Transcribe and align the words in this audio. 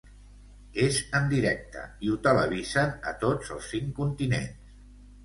És 0.85 0.95
en 1.19 1.27
directe 1.33 1.83
i 2.07 2.09
ho 2.13 2.17
televisen 2.29 2.97
a 3.13 3.13
tots 3.25 3.53
es 3.57 3.69
cinc 3.75 3.93
continents. 4.01 4.73